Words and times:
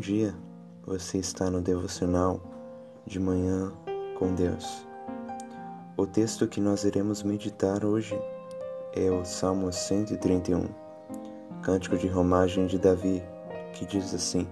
dia, 0.00 0.34
você 0.82 1.18
está 1.18 1.50
no 1.50 1.60
devocional 1.60 2.40
de 3.06 3.20
manhã 3.20 3.70
com 4.18 4.34
Deus. 4.34 4.86
O 5.94 6.06
texto 6.06 6.48
que 6.48 6.58
nós 6.58 6.84
iremos 6.84 7.22
meditar 7.22 7.84
hoje 7.84 8.18
é 8.94 9.10
o 9.10 9.24
Salmo 9.26 9.70
131, 9.70 10.68
cântico 11.60 11.98
de 11.98 12.08
romagem 12.08 12.66
de 12.66 12.78
Davi, 12.78 13.22
que 13.74 13.84
diz 13.84 14.14
assim: 14.14 14.48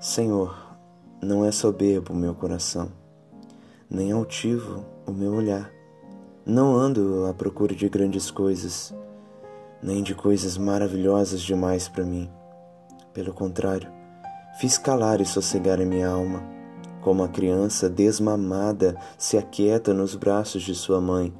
Senhor, 0.00 0.76
não 1.22 1.44
é 1.44 1.52
soberbo 1.52 2.12
o 2.12 2.16
meu 2.16 2.34
coração, 2.34 2.90
nem 3.88 4.10
altivo 4.10 4.84
o 5.06 5.12
meu 5.12 5.34
olhar. 5.34 5.70
Não 6.44 6.74
ando 6.74 7.26
à 7.26 7.32
procura 7.32 7.74
de 7.74 7.88
grandes 7.88 8.30
coisas, 8.30 8.92
nem 9.80 10.02
de 10.02 10.16
coisas 10.16 10.58
maravilhosas 10.58 11.40
demais 11.40 11.88
para 11.88 12.04
mim. 12.04 12.28
Pelo 13.12 13.32
contrário, 13.32 13.96
fiz 14.58 14.78
calar 14.78 15.20
e 15.20 15.26
sossegar 15.26 15.80
a 15.80 15.84
minha 15.84 16.08
alma, 16.08 16.42
como 17.02 17.22
a 17.22 17.28
criança 17.28 17.90
desmamada 17.90 18.96
se 19.18 19.36
aquieta 19.36 19.92
nos 19.92 20.14
braços 20.14 20.62
de 20.62 20.74
sua 20.74 21.00
mãe. 21.00 21.32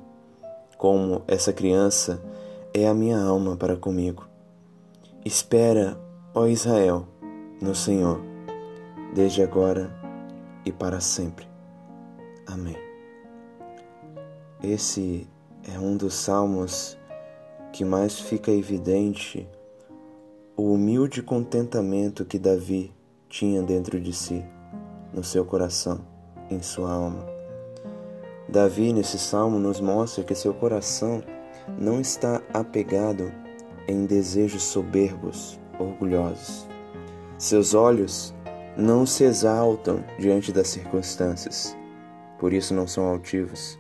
Como 0.77 1.23
essa 1.27 1.53
criança 1.53 2.23
é 2.75 2.87
a 2.87 2.93
minha 2.93 3.19
alma 3.19 3.57
para 3.57 3.77
comigo. 3.77 4.29
Espera, 5.25 5.99
ó 6.35 6.47
Israel, 6.47 7.09
no 7.61 7.75
Senhor, 7.75 8.21
desde 9.15 9.43
agora 9.43 9.91
e 10.65 10.71
para 10.71 11.01
sempre. 11.01 11.49
Amém. 12.47 12.77
Esse 14.63 15.27
é 15.75 15.79
um 15.79 15.97
dos 15.97 16.15
salmos 16.15 16.99
que 17.73 17.85
mais 17.85 18.21
fica 18.21 18.51
evidente 18.51 19.49
o 20.57 20.73
humilde 20.73 21.23
contentamento 21.23 22.25
que 22.25 22.39
Davi 22.39 22.96
tinha 23.29 23.63
dentro 23.63 24.01
de 24.01 24.13
si, 24.13 24.45
no 25.13 25.23
seu 25.23 25.45
coração, 25.45 26.01
em 26.51 26.63
sua 26.63 26.93
alma. 26.93 27.27
Davi, 28.49 28.93
nesse 28.93 29.19
salmo, 29.19 29.59
nos 29.59 29.81
mostra 29.81 30.23
que 30.23 30.35
seu 30.35 30.55
coração 30.55 31.23
não 31.79 32.01
está 32.01 32.41
apegado 32.55 33.33
em 33.89 34.07
desejos 34.07 34.63
soberbos, 34.63 35.59
orgulhosos. 35.79 36.67
Seus 37.39 37.75
olhos 37.75 38.35
não 38.77 39.05
se 39.05 39.25
exaltam 39.25 40.05
diante 40.19 40.53
das 40.53 40.69
circunstâncias, 40.69 41.77
por 42.39 42.53
isso 42.53 42.75
não 42.75 42.87
são 42.87 43.07
altivos. 43.09 43.79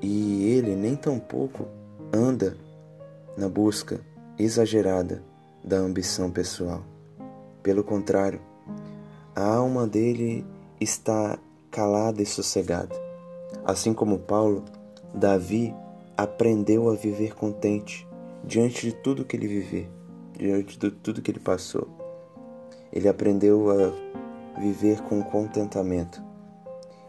E 0.00 0.44
ele 0.44 0.76
nem 0.76 0.94
tampouco 0.94 1.66
anda 2.12 2.56
na 3.36 3.48
busca 3.48 4.00
exagerada 4.38 5.22
da 5.64 5.76
ambição 5.76 6.30
pessoal. 6.30 6.82
Pelo 7.62 7.82
contrário, 7.84 8.40
a 9.34 9.44
alma 9.44 9.86
dele 9.86 10.44
está 10.80 11.38
calada 11.70 12.22
e 12.22 12.26
sossegada. 12.26 12.94
Assim 13.64 13.92
como 13.92 14.18
Paulo, 14.18 14.64
Davi 15.14 15.74
aprendeu 16.16 16.90
a 16.90 16.94
viver 16.94 17.34
contente 17.34 18.06
diante 18.44 18.86
de 18.86 18.92
tudo 18.92 19.24
que 19.24 19.36
ele 19.36 19.46
viveu, 19.46 19.86
diante 20.36 20.78
de 20.78 20.90
tudo 20.90 21.22
que 21.22 21.30
ele 21.30 21.40
passou. 21.40 21.88
Ele 22.92 23.08
aprendeu 23.08 23.70
a 23.70 24.58
viver 24.58 25.00
com 25.02 25.22
contentamento. 25.22 26.22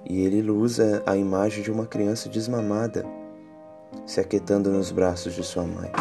E 0.05 0.21
ele 0.21 0.49
usa 0.49 1.03
a 1.05 1.17
imagem 1.17 1.63
de 1.63 1.71
uma 1.71 1.85
criança 1.85 2.29
desmamada, 2.29 3.05
se 4.05 4.19
aquietando 4.19 4.69
nos 4.69 4.91
braços 4.91 5.33
de 5.33 5.43
sua 5.43 5.63
mãe. 5.63 5.91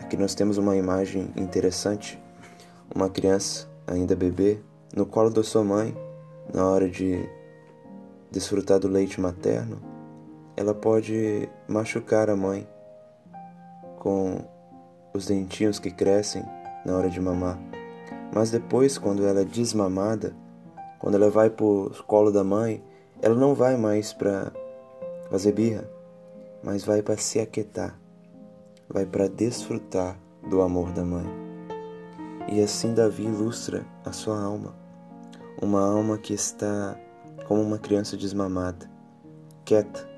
Aqui 0.00 0.16
nós 0.16 0.34
temos 0.34 0.58
uma 0.58 0.76
imagem 0.76 1.30
interessante, 1.36 2.22
uma 2.94 3.08
criança 3.08 3.68
ainda 3.86 4.14
bebê 4.14 4.58
no 4.94 5.04
colo 5.04 5.30
da 5.30 5.42
sua 5.42 5.64
mãe, 5.64 5.96
na 6.52 6.66
hora 6.68 6.88
de 6.88 7.28
desfrutar 8.30 8.78
do 8.78 8.88
leite 8.88 9.20
materno, 9.20 9.80
ela 10.56 10.74
pode 10.74 11.48
machucar 11.66 12.30
a 12.30 12.36
mãe 12.36 12.66
com 13.98 14.38
os 15.12 15.26
dentinhos 15.26 15.78
que 15.78 15.90
crescem 15.90 16.44
na 16.84 16.96
hora 16.96 17.10
de 17.10 17.20
mamar. 17.20 17.58
Mas 18.34 18.50
depois, 18.50 18.98
quando 18.98 19.26
ela 19.26 19.40
é 19.40 19.44
desmamada, 19.44 20.34
quando 20.98 21.14
ela 21.16 21.30
vai 21.30 21.50
para 21.50 21.64
o 21.64 21.90
colo 22.06 22.30
da 22.30 22.44
mãe, 22.44 22.82
ela 23.20 23.34
não 23.34 23.54
vai 23.54 23.76
mais 23.76 24.12
para 24.12 24.52
fazer 25.30 25.52
birra, 25.52 25.88
mas 26.62 26.84
vai 26.84 27.02
para 27.02 27.16
se 27.16 27.40
aquietar 27.40 27.98
vai 28.88 29.06
para 29.06 29.28
desfrutar 29.28 30.18
do 30.48 30.60
amor 30.62 30.92
da 30.92 31.04
mãe. 31.04 31.43
E 32.48 32.60
assim 32.62 32.92
Davi 32.92 33.24
ilustra 33.24 33.86
a 34.04 34.12
sua 34.12 34.40
alma, 34.40 34.74
uma 35.60 35.80
alma 35.80 36.18
que 36.18 36.34
está 36.34 36.96
como 37.46 37.62
uma 37.62 37.78
criança 37.78 38.16
desmamada, 38.16 38.88
quieta, 39.64 40.08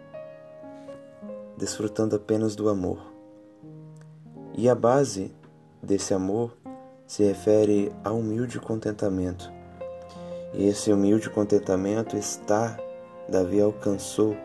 desfrutando 1.57 2.17
apenas 2.17 2.57
do 2.57 2.69
amor. 2.69 3.13
E 4.55 4.69
a 4.69 4.75
base 4.75 5.35
desse 5.83 6.13
amor 6.13 6.57
se 7.07 7.23
refere 7.23 7.93
ao 8.03 8.19
humilde 8.19 8.59
contentamento. 8.59 9.53
E 10.53 10.67
esse 10.67 10.93
humilde 10.93 11.31
contentamento 11.31 12.17
está, 12.17 12.77
Davi 13.29 13.61
alcançou, 13.61 14.37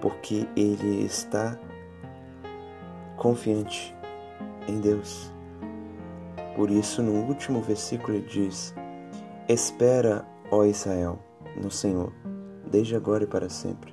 porque 0.00 0.48
ele 0.56 1.04
está 1.04 1.58
confiante 3.16 3.94
em 4.66 4.80
Deus. 4.80 5.33
Por 6.54 6.70
isso, 6.70 7.02
no 7.02 7.26
último 7.26 7.60
versículo, 7.60 8.16
ele 8.16 8.26
diz: 8.26 8.74
Espera, 9.48 10.24
ó 10.50 10.64
Israel, 10.64 11.18
no 11.60 11.70
Senhor, 11.70 12.12
desde 12.70 12.94
agora 12.94 13.24
e 13.24 13.26
para 13.26 13.48
sempre. 13.48 13.92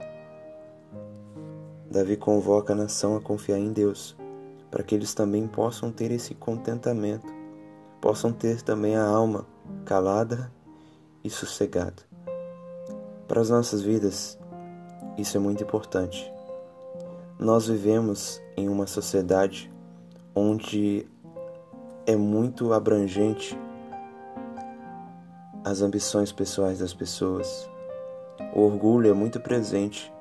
Davi 1.90 2.16
convoca 2.16 2.74
a 2.74 2.76
nação 2.76 3.18
a 3.18 3.22
confiar 3.22 3.60
em 3.60 3.74
Deus, 3.74 4.16
para 4.70 4.84
que 4.84 4.96
eles 4.96 5.14
também 5.14 5.48
possam 5.48 5.92
ter 5.92 6.12
esse 6.12 6.34
contentamento, 6.34 7.28
possam 8.00 8.32
ter 8.32 8.62
também 8.62 8.96
a 8.96 9.06
alma 9.06 9.46
calada 9.84 10.52
e 11.24 11.30
sossegada. 11.30 12.04
Para 13.28 13.42
as 13.42 13.50
nossas 13.50 13.82
vidas, 13.82 14.40
isso 15.18 15.36
é 15.36 15.40
muito 15.40 15.64
importante. 15.64 16.32
Nós 17.38 17.68
vivemos 17.68 18.42
em 18.56 18.70
uma 18.70 18.88
sociedade 18.88 19.72
onde 20.34 21.08
é 22.06 22.16
muito 22.16 22.74
abrangente 22.74 23.58
as 25.64 25.82
ambições 25.82 26.32
pessoais 26.32 26.80
das 26.80 26.94
pessoas. 26.94 27.70
O 28.56 28.62
orgulho 28.62 29.10
é 29.10 29.14
muito 29.14 29.40
presente 29.40 30.12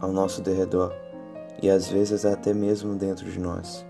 ao 0.00 0.12
nosso 0.12 0.42
derredor 0.42 0.92
e 1.62 1.70
às 1.70 1.88
vezes 1.88 2.24
até 2.24 2.52
mesmo 2.52 2.94
dentro 2.96 3.30
de 3.30 3.38
nós. 3.38 3.86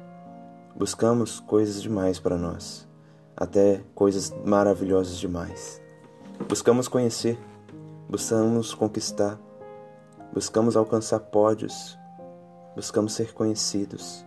Buscamos 0.74 1.40
coisas 1.40 1.80
demais 1.80 2.20
para 2.20 2.36
nós, 2.36 2.86
até 3.34 3.82
coisas 3.94 4.30
maravilhosas 4.44 5.16
demais. 5.16 5.80
Buscamos 6.46 6.86
conhecer, 6.86 7.38
buscamos 8.08 8.74
conquistar, 8.74 9.38
buscamos 10.34 10.76
alcançar 10.76 11.18
pódios, 11.20 11.98
buscamos 12.74 13.14
ser 13.14 13.32
conhecidos. 13.32 14.25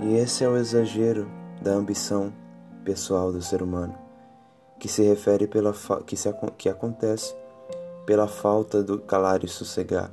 E 0.00 0.14
esse 0.14 0.44
é 0.44 0.48
o 0.48 0.56
exagero 0.56 1.28
da 1.60 1.72
ambição 1.72 2.32
pessoal 2.84 3.32
do 3.32 3.42
ser 3.42 3.62
humano, 3.62 3.98
que 4.78 4.86
se 4.86 5.02
refere 5.02 5.48
pela 5.48 5.74
que, 6.06 6.16
se, 6.16 6.32
que 6.56 6.68
acontece 6.68 7.34
pela 8.06 8.28
falta 8.28 8.82
do 8.82 9.00
calar 9.00 9.42
e 9.42 9.48
sossegar, 9.48 10.10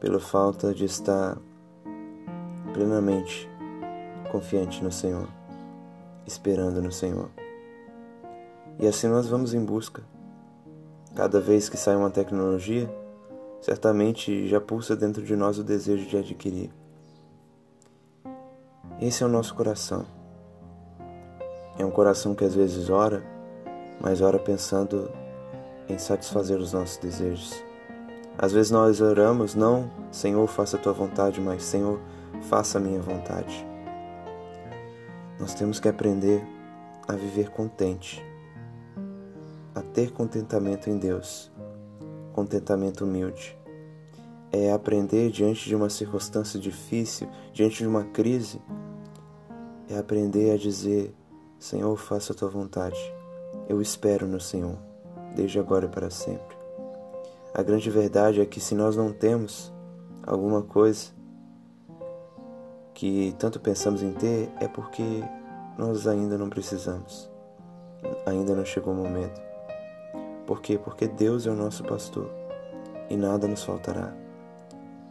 pela 0.00 0.18
falta 0.18 0.72
de 0.72 0.86
estar 0.86 1.36
plenamente 2.72 3.48
confiante 4.30 4.82
no 4.82 4.90
Senhor, 4.90 5.28
esperando 6.26 6.80
no 6.80 6.90
Senhor. 6.90 7.30
E 8.80 8.86
assim 8.86 9.06
nós 9.06 9.28
vamos 9.28 9.52
em 9.52 9.62
busca. 9.62 10.02
Cada 11.14 11.40
vez 11.40 11.68
que 11.68 11.76
sai 11.76 11.94
uma 11.94 12.10
tecnologia, 12.10 12.90
certamente 13.60 14.48
já 14.48 14.60
pulsa 14.60 14.96
dentro 14.96 15.22
de 15.22 15.36
nós 15.36 15.58
o 15.58 15.62
desejo 15.62 16.08
de 16.08 16.16
adquirir. 16.16 16.81
Esse 19.02 19.24
é 19.24 19.26
o 19.26 19.28
nosso 19.28 19.52
coração. 19.56 20.06
É 21.76 21.84
um 21.84 21.90
coração 21.90 22.36
que 22.36 22.44
às 22.44 22.54
vezes 22.54 22.88
ora, 22.88 23.20
mas 24.00 24.20
ora 24.20 24.38
pensando 24.38 25.10
em 25.88 25.98
satisfazer 25.98 26.56
os 26.60 26.72
nossos 26.72 26.98
desejos. 26.98 27.64
Às 28.38 28.52
vezes 28.52 28.70
nós 28.70 29.00
oramos, 29.00 29.56
não, 29.56 29.90
Senhor, 30.12 30.46
faça 30.46 30.76
a 30.76 30.80
tua 30.80 30.92
vontade, 30.92 31.40
mas 31.40 31.64
Senhor, 31.64 31.98
faça 32.42 32.78
a 32.78 32.80
minha 32.80 33.00
vontade. 33.00 33.66
Nós 35.40 35.52
temos 35.52 35.80
que 35.80 35.88
aprender 35.88 36.40
a 37.08 37.14
viver 37.14 37.50
contente, 37.50 38.24
a 39.74 39.82
ter 39.82 40.12
contentamento 40.12 40.88
em 40.88 40.96
Deus 40.96 41.50
contentamento 42.32 43.04
humilde. 43.04 43.58
É 44.52 44.70
aprender 44.70 45.28
diante 45.32 45.68
de 45.68 45.74
uma 45.74 45.90
circunstância 45.90 46.60
difícil, 46.60 47.28
diante 47.52 47.78
de 47.78 47.86
uma 47.86 48.04
crise, 48.04 48.60
é 49.88 49.98
aprender 49.98 50.52
a 50.52 50.56
dizer: 50.56 51.14
Senhor, 51.58 51.96
faça 51.96 52.32
a 52.32 52.36
tua 52.36 52.48
vontade. 52.48 52.98
Eu 53.68 53.80
espero 53.80 54.26
no 54.26 54.40
Senhor, 54.40 54.76
desde 55.34 55.58
agora 55.58 55.86
e 55.86 55.88
para 55.88 56.10
sempre. 56.10 56.56
A 57.54 57.62
grande 57.62 57.90
verdade 57.90 58.40
é 58.40 58.46
que 58.46 58.60
se 58.60 58.74
nós 58.74 58.96
não 58.96 59.12
temos 59.12 59.72
alguma 60.26 60.62
coisa 60.62 61.10
que 62.94 63.34
tanto 63.38 63.60
pensamos 63.60 64.02
em 64.02 64.12
ter, 64.12 64.50
é 64.60 64.68
porque 64.68 65.02
nós 65.76 66.06
ainda 66.06 66.38
não 66.38 66.48
precisamos. 66.48 67.30
Ainda 68.26 68.54
não 68.54 68.64
chegou 68.64 68.92
o 68.92 68.96
momento. 68.96 69.40
Por 70.46 70.60
quê? 70.60 70.78
Porque 70.78 71.06
Deus 71.06 71.46
é 71.46 71.50
o 71.50 71.54
nosso 71.54 71.84
pastor 71.84 72.30
e 73.08 73.16
nada 73.16 73.46
nos 73.46 73.62
faltará. 73.62 74.12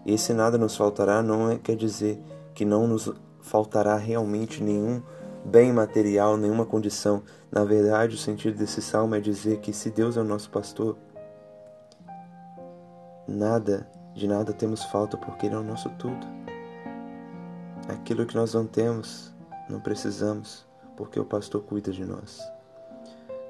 E 0.06 0.14
esse 0.14 0.34
nada 0.34 0.58
nos 0.58 0.76
faltará 0.76 1.22
não 1.22 1.52
é, 1.52 1.58
quer 1.58 1.76
dizer 1.76 2.20
que 2.54 2.66
não 2.66 2.88
nos 2.88 3.12
faltará 3.42 3.96
realmente 3.98 4.64
nenhum 4.64 5.02
bem 5.44 5.74
material, 5.74 6.38
nenhuma 6.38 6.66
condição. 6.66 7.24
Na 7.52 7.64
verdade, 7.64 8.16
o 8.16 8.18
sentido 8.18 8.58
desse 8.58 8.82
salmo 8.82 9.16
é 9.16 9.20
dizer 9.20 9.60
que 9.60 9.74
se 9.74 9.90
Deus 9.90 10.18
é 10.18 10.22
o 10.22 10.26
nosso 10.26 10.50
pastor, 10.50 10.98
nada, 13.28 13.88
de 14.14 14.28
nada 14.28 14.54
temos 14.54 14.84
falta 14.86 15.18
porque 15.18 15.48
Ele 15.48 15.56
é 15.56 15.60
o 15.60 15.64
nosso 15.64 15.90
tudo. 15.92 16.28
Aquilo 17.88 18.26
que 18.26 18.36
nós 18.36 18.54
não 18.54 18.66
temos, 18.66 19.34
não 19.70 19.80
precisamos, 19.80 20.66
porque 20.96 21.20
o 21.20 21.26
pastor 21.26 21.64
cuida 21.64 21.92
de 21.92 22.06
nós. 22.06 22.42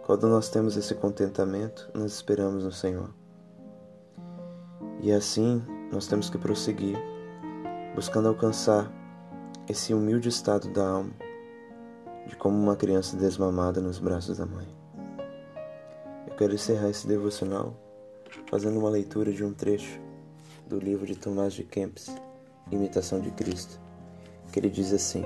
Quando 0.06 0.28
nós 0.28 0.50
temos 0.50 0.76
esse 0.78 0.96
contentamento, 0.96 1.90
nós 1.94 2.14
esperamos 2.14 2.64
no 2.64 2.72
Senhor. 2.72 3.10
E 5.02 5.12
assim 5.12 5.64
nós 5.92 6.08
temos 6.08 6.30
que 6.30 6.38
prosseguir, 6.38 6.98
buscando 7.96 8.28
alcançar 8.28 8.92
esse 9.70 9.94
humilde 9.94 10.30
estado 10.30 10.70
da 10.70 10.88
alma, 10.88 11.14
de 12.28 12.36
como 12.36 12.58
uma 12.58 12.76
criança 12.76 13.16
desmamada 13.16 13.80
nos 13.80 14.00
braços 14.00 14.38
da 14.38 14.46
mãe. 14.46 14.68
Eu 16.28 16.36
quero 16.36 16.54
encerrar 16.54 16.90
esse 16.90 17.08
devocional 17.08 17.74
fazendo 18.50 18.80
uma 18.80 18.90
leitura 18.90 19.32
de 19.32 19.44
um 19.44 19.54
trecho 19.54 20.00
do 20.68 20.80
livro 20.80 21.06
de 21.06 21.16
Tomás 21.16 21.54
de 21.54 21.64
Kempis, 21.64 22.16
Imitação 22.72 23.20
de 23.20 23.32
Cristo, 23.32 23.80
que 24.52 24.60
ele 24.60 24.70
diz 24.70 24.94
assim: 24.94 25.24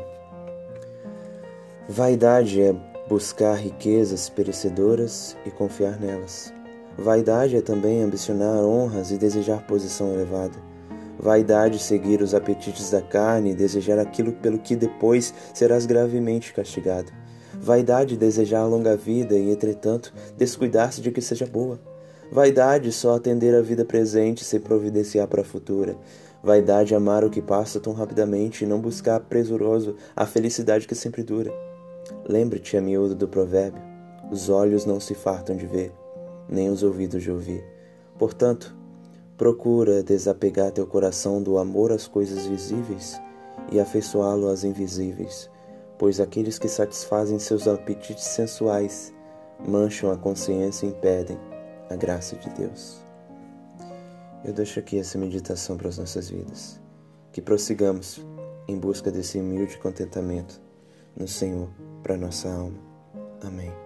Vaidade 1.88 2.62
é 2.62 2.74
buscar 3.08 3.54
riquezas 3.54 4.30
perecedoras 4.30 5.38
e 5.46 5.52
confiar 5.52 6.00
nelas. 6.00 6.54
Vaidade 6.98 7.58
é 7.58 7.62
também 7.62 8.02
ambicionar 8.02 8.64
honras 8.64 9.12
e 9.12 9.18
desejar 9.18 9.66
posição 9.68 10.14
elevada. 10.14 10.58
Vaidade 11.20 11.80
seguir 11.80 12.22
os 12.22 12.34
apetites 12.34 12.92
da 12.92 13.02
carne 13.02 13.52
e 13.52 13.56
desejar 13.56 13.98
aquilo 13.98 14.34
pelo 14.34 14.60
que 14.60 14.76
depois 14.76 15.34
serás 15.54 15.86
gravemente 15.86 16.54
castigado. 16.54 17.12
Vaidade 17.54 18.18
desejar 18.18 18.62
a 18.62 18.68
longa 18.68 18.96
vida 18.96 19.36
e, 19.36 19.50
entretanto, 19.50 20.14
descuidar-se 20.38 21.02
de 21.02 21.12
que 21.12 21.22
seja 21.22 21.46
boa. 21.46 21.80
Vaidade 22.32 22.92
só 22.92 23.16
atender 23.16 23.56
a 23.56 23.62
vida 23.62 23.86
presente 23.86 24.44
sem 24.44 24.60
providenciar 24.60 25.28
para 25.28 25.42
a 25.42 25.46
futura. 25.46 25.96
Vaidade 26.44 26.94
amar 26.94 27.24
o 27.24 27.30
que 27.30 27.42
passa 27.42 27.80
tão 27.80 27.94
rapidamente 27.94 28.64
e 28.64 28.68
não 28.68 28.80
buscar 28.80 29.20
presuroso 29.22 29.96
a 30.16 30.26
felicidade 30.26 30.88
que 30.88 30.96
sempre 30.96 31.24
dura. 31.24 31.52
Lembre-te, 32.28 32.78
a 32.78 32.82
miúdo, 32.82 33.16
do 33.16 33.28
provérbio: 33.28 33.82
os 34.32 34.50
olhos 34.50 34.86
não 34.86 35.00
se 35.00 35.16
fartam 35.16 35.56
de 35.56 35.66
ver, 35.66 35.92
nem 36.50 36.70
os 36.70 36.84
ouvidos 36.84 37.24
de 37.24 37.32
ouvir. 37.32 37.64
Portanto, 38.18 38.76
procura 39.38 40.04
desapegar 40.04 40.72
teu 40.72 40.88
coração 40.88 41.42
do 41.42 41.58
amor 41.58 41.92
às 41.92 42.08
coisas 42.08 42.46
visíveis 42.46 43.20
e 43.72 43.80
afeiçoá-lo 43.80 44.48
às 44.48 44.64
invisíveis, 44.64 45.50
pois 45.98 46.20
aqueles 46.20 46.58
que 46.58 46.68
satisfazem 46.68 47.40
seus 47.40 47.68
apetites 47.68 48.26
sensuais 48.26 49.14
mancham 49.66 50.12
a 50.12 50.18
consciência 50.18 50.86
e 50.86 50.90
impedem 50.90 51.38
a 51.90 51.96
graça 51.96 52.36
de 52.36 52.50
Deus. 52.52 53.04
Eu 54.44 54.54
deixo 54.54 54.80
aqui 54.80 55.00
essa 55.00 55.18
meditação 55.18 55.76
para 55.76 55.90
as 55.90 55.98
nossas 55.98 56.30
vidas. 56.30 56.80
Que 57.32 57.42
prossigamos 57.42 58.24
em 58.68 58.78
busca 58.78 59.12
desse 59.12 59.40
humilde 59.40 59.78
contentamento 59.80 60.62
no 61.16 61.28
Senhor 61.28 61.70
para 62.04 62.16
nossa 62.16 62.50
alma. 62.50 62.80
Amém. 63.42 63.85